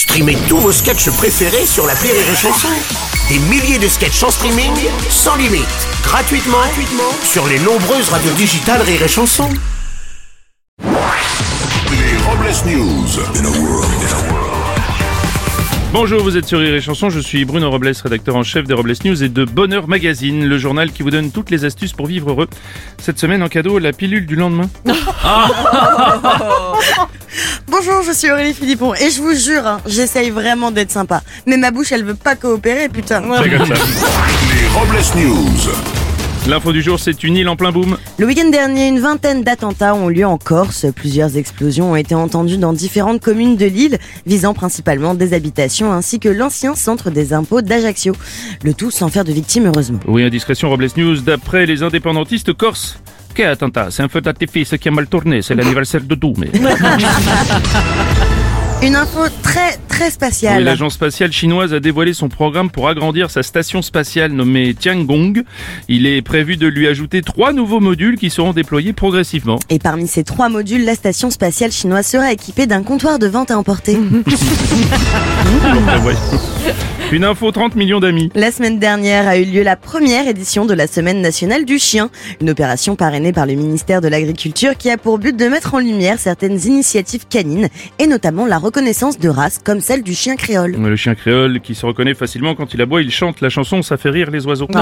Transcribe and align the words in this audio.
Streamez 0.00 0.38
tous 0.48 0.56
vos 0.56 0.72
sketchs 0.72 1.10
préférés 1.10 1.66
sur 1.66 1.86
la 1.86 1.92
Rire 1.92 2.14
et 2.14 2.34
Chanson. 2.34 2.70
Des 3.28 3.38
milliers 3.38 3.78
de 3.78 3.86
sketchs 3.86 4.22
en 4.22 4.30
streaming, 4.30 4.72
sans 5.10 5.36
limite, 5.36 5.66
gratuitement, 6.02 6.56
gratuitement 6.56 7.12
sur 7.22 7.46
les 7.46 7.58
nombreuses 7.58 8.08
radios 8.08 8.32
digitales 8.32 8.80
Rire 8.80 9.02
et 9.02 9.08
Chanson. 9.08 9.50
Les 10.80 12.16
Robles 12.24 12.54
News. 12.66 13.08
Bonjour, 15.92 16.22
vous 16.22 16.38
êtes 16.38 16.46
sur 16.46 16.60
Rire 16.60 16.76
et 16.76 16.80
Chanson, 16.80 17.10
je 17.10 17.20
suis 17.20 17.44
Bruno 17.44 17.70
Robles, 17.70 17.92
rédacteur 18.02 18.36
en 18.36 18.42
chef 18.42 18.66
des 18.66 18.72
Robles 18.72 18.94
News 19.04 19.22
et 19.22 19.28
de 19.28 19.44
Bonheur 19.44 19.86
Magazine, 19.86 20.46
le 20.46 20.56
journal 20.56 20.92
qui 20.92 21.02
vous 21.02 21.10
donne 21.10 21.30
toutes 21.30 21.50
les 21.50 21.66
astuces 21.66 21.92
pour 21.92 22.06
vivre 22.06 22.30
heureux. 22.30 22.48
Cette 22.96 23.18
semaine 23.18 23.42
en 23.42 23.48
cadeau, 23.48 23.78
la 23.78 23.92
pilule 23.92 24.24
du 24.24 24.36
lendemain. 24.36 24.70
Bonjour, 27.68 28.02
je 28.06 28.12
suis 28.12 28.30
Aurélie 28.30 28.54
Philippon 28.54 28.94
et 28.94 29.10
je 29.10 29.20
vous 29.20 29.34
jure, 29.34 29.66
hein, 29.66 29.80
j'essaye 29.86 30.30
vraiment 30.30 30.70
d'être 30.70 30.90
sympa. 30.90 31.22
Mais 31.46 31.56
ma 31.56 31.70
bouche, 31.70 31.92
elle 31.92 32.04
veut 32.04 32.14
pas 32.14 32.36
coopérer, 32.36 32.88
putain. 32.88 33.22
C'est 33.42 33.50
comme 33.50 33.66
ça. 33.66 33.74
Les 33.74 34.68
Robles 34.68 34.98
News. 35.16 35.70
L'info 36.48 36.72
du 36.72 36.80
jour, 36.80 36.98
c'est 36.98 37.22
une 37.22 37.36
île 37.36 37.48
en 37.48 37.56
plein 37.56 37.70
boom. 37.70 37.98
Le 38.18 38.26
week-end 38.26 38.48
dernier, 38.48 38.88
une 38.88 38.98
vingtaine 38.98 39.42
d'attentats 39.42 39.94
ont 39.94 40.08
lieu 40.08 40.24
en 40.26 40.38
Corse. 40.38 40.86
Plusieurs 40.96 41.36
explosions 41.36 41.92
ont 41.92 41.96
été 41.96 42.14
entendues 42.14 42.56
dans 42.56 42.72
différentes 42.72 43.20
communes 43.20 43.56
de 43.56 43.66
l'île, 43.66 43.98
visant 44.26 44.54
principalement 44.54 45.14
des 45.14 45.34
habitations 45.34 45.92
ainsi 45.92 46.18
que 46.18 46.30
l'ancien 46.30 46.74
centre 46.74 47.10
des 47.10 47.34
impôts 47.34 47.60
d'Ajaccio. 47.60 48.14
Le 48.64 48.72
tout 48.72 48.90
sans 48.90 49.08
faire 49.08 49.24
de 49.24 49.32
victimes, 49.32 49.66
heureusement. 49.66 50.00
Oui, 50.08 50.24
indiscrétion 50.24 50.70
Robles 50.70 50.88
News, 50.96 51.20
d'après 51.20 51.66
les 51.66 51.82
indépendantistes 51.82 52.54
corses. 52.54 52.98
Quel 53.34 53.50
attentat 53.50 53.90
C'est 53.90 54.02
un 54.02 54.08
feu 54.08 54.20
d'artifice 54.20 54.74
qui 54.78 54.88
a 54.88 54.90
mal 54.90 55.06
tourné, 55.06 55.42
c'est 55.42 55.54
l'anniversaire 55.54 56.02
de 56.02 56.14
mais... 56.36 56.50
Une 58.82 58.96
info 58.96 59.20
très 59.42 59.76
très 59.88 60.06
Oui, 60.06 60.10
spatiale. 60.10 60.64
l'agence 60.64 60.94
spatiale 60.94 61.30
chinoise 61.32 61.74
a 61.74 61.80
dévoilé 61.80 62.14
son 62.14 62.30
programme 62.30 62.70
pour 62.70 62.88
agrandir 62.88 63.30
sa 63.30 63.42
station 63.42 63.82
spatiale 63.82 64.32
nommée 64.32 64.72
Tiangong. 64.72 65.42
Il 65.88 66.06
est 66.06 66.22
prévu 66.22 66.56
de 66.56 66.66
lui 66.66 66.88
ajouter 66.88 67.20
trois 67.20 67.52
nouveaux 67.52 67.80
modules 67.80 68.16
qui 68.16 68.30
seront 68.30 68.54
déployés 68.54 68.94
progressivement. 68.94 69.58
Et 69.68 69.78
parmi 69.78 70.08
ces 70.08 70.24
trois 70.24 70.48
modules, 70.48 70.86
la 70.86 70.94
station 70.94 71.28
spatiale 71.30 71.72
chinoise 71.72 72.06
sera 72.06 72.32
équipée 72.32 72.66
d'un 72.66 72.82
comptoir 72.82 73.18
de 73.18 73.26
vente 73.26 73.50
à 73.50 73.58
emporter. 73.58 73.98
Ouais. 76.04 76.14
Une 77.12 77.24
info 77.24 77.50
30 77.50 77.74
millions 77.74 77.98
d'amis. 77.98 78.30
La 78.36 78.52
semaine 78.52 78.78
dernière 78.78 79.26
a 79.26 79.36
eu 79.36 79.44
lieu 79.44 79.64
la 79.64 79.74
première 79.74 80.28
édition 80.28 80.64
de 80.64 80.74
la 80.74 80.86
Semaine 80.86 81.20
nationale 81.20 81.64
du 81.64 81.78
chien, 81.80 82.08
une 82.40 82.50
opération 82.50 82.94
parrainée 82.94 83.32
par 83.32 83.46
le 83.46 83.54
ministère 83.54 84.00
de 84.00 84.06
l'Agriculture 84.06 84.76
qui 84.78 84.90
a 84.90 84.96
pour 84.96 85.18
but 85.18 85.36
de 85.36 85.46
mettre 85.46 85.74
en 85.74 85.80
lumière 85.80 86.20
certaines 86.20 86.60
initiatives 86.66 87.26
canines 87.28 87.68
et 87.98 88.06
notamment 88.06 88.46
la 88.46 88.58
reconnaissance 88.70 89.18
de 89.18 89.28
races 89.28 89.58
comme 89.58 89.80
celle 89.80 90.04
du 90.04 90.14
chien 90.14 90.36
créole. 90.36 90.76
Le 90.76 90.94
chien 90.94 91.16
créole 91.16 91.60
qui 91.60 91.74
se 91.74 91.84
reconnaît 91.84 92.14
facilement 92.14 92.54
quand 92.54 92.72
il 92.72 92.80
aboie, 92.80 93.02
il 93.02 93.10
chante 93.10 93.40
la 93.40 93.50
chanson 93.50 93.82
Ça 93.82 93.96
fait 93.96 94.10
rire 94.10 94.30
les 94.30 94.46
oiseaux. 94.46 94.68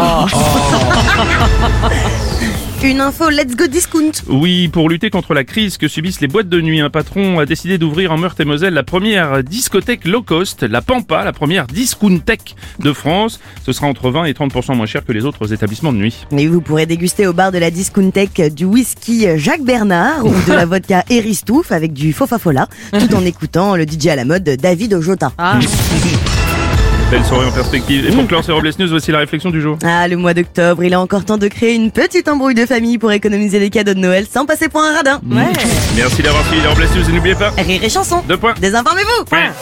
Une 2.85 3.01
info 3.01 3.29
Let's 3.29 3.57
Go 3.57 3.67
Discount. 3.67 4.13
Oui, 4.29 4.69
pour 4.69 4.89
lutter 4.89 5.11
contre 5.11 5.35
la 5.35 5.43
crise 5.43 5.79
que 5.79 5.89
subissent 5.89 6.21
les 6.21 6.29
boîtes 6.29 6.49
de 6.49 6.61
nuit, 6.61 6.81
un 6.81 6.91
patron 6.91 7.41
a 7.41 7.45
décidé 7.45 7.77
d'ouvrir 7.77 8.13
en 8.13 8.19
Meurthe-et-Moselle 8.19 8.73
la 8.73 8.85
première 8.85 9.43
discothèque 9.43 10.07
low 10.07 10.23
cost, 10.23 10.63
la 10.63 10.81
Pampa, 10.81 11.25
la 11.25 11.33
première 11.33 11.67
discountech 11.67 12.55
de 12.79 12.93
France. 12.93 13.41
Ce 13.67 13.73
sera 13.73 13.89
entre 13.89 14.11
20 14.11 14.27
et 14.27 14.33
30% 14.33 14.77
moins 14.77 14.87
cher 14.87 15.05
que 15.05 15.11
les 15.11 15.25
autres 15.25 15.53
établissements 15.53 15.93
de 15.93 15.99
nuit. 15.99 16.25
Et 16.31 16.47
vous 16.47 16.61
pourrez 16.61 16.87
déguster 16.87 17.27
au 17.27 17.33
bar 17.33 17.51
de 17.51 17.59
la 17.59 17.73
Discountech 17.73 18.55
du 18.55 18.65
whisky 18.65 19.27
Jacques 19.37 19.65
Bernard 19.65 20.25
ou 20.25 20.33
de 20.47 20.53
la 20.53 20.65
vodka 20.67 21.05
Eristouf 21.11 21.73
avec 21.73 21.93
du 21.93 22.13
Fofafola, 22.13 22.69
tout 22.93 23.13
en 23.17 23.25
écoutant 23.25 23.75
le 23.75 23.87
DJ 23.87 24.07
à 24.07 24.17
la 24.17 24.25
mode 24.25 24.45
David 24.45 24.95
Ojota. 24.95 25.33
Belle 27.11 27.25
soirée 27.25 27.47
en 27.47 27.53
perspective. 27.53 28.07
Et 28.07 28.13
pour 28.15 28.27
clore 28.27 28.45
ces 28.45 28.53
Robles 28.53 28.71
News, 28.79 28.89
voici 28.91 29.11
la 29.11 29.19
réflexion 29.19 29.49
du 29.51 29.63
jour. 29.63 29.79
Ah, 29.83 30.07
le 30.09 30.17
mois 30.19 30.35
d'octobre, 30.35 30.85
il 30.85 30.93
est 30.93 30.97
encore 30.97 31.25
temps 31.25 31.39
de 31.39 31.49
créer 31.49 31.75
une 31.75 31.91
petite 31.91 32.29
embrouille 32.29 32.55
de 32.55 32.67
famille 32.67 32.99
pour 32.99 33.11
économiser 33.13 33.59
les 33.59 33.71
cadeaux 33.71 33.95
de 33.95 33.99
Noël 33.99 34.27
sans 34.31 34.45
passer 34.45 34.69
pour 34.69 34.83
un 34.83 34.95
radin. 34.95 35.19
Ouais. 35.31 35.45
Merci 35.97 36.21
d'avoir 36.23 36.45
suivi 36.47 36.61
les 36.61 36.69
Robles 36.69 36.87
News 36.95 37.09
et 37.09 37.13
n'oubliez 37.13 37.35
pas, 37.35 37.51
Rire 37.57 37.81
et 37.83 37.89
chanson. 37.89 38.23
deux 38.29 38.37
points. 38.37 38.53
Désinformez-vous. 38.61 39.25
Point. 39.25 39.53